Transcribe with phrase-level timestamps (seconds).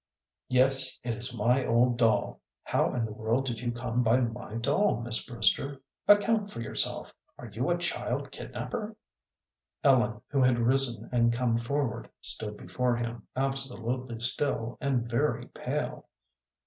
[0.47, 2.41] "Yes, it is my old doll!
[2.63, 5.79] How in the world did you come by my doll, Miss Brewster?
[6.07, 7.13] Account for yourself.
[7.37, 8.95] Are you a child kidnapper?"
[9.83, 16.09] Ellen, who had risen and come forward, stood before him, absolutely still, and very pale.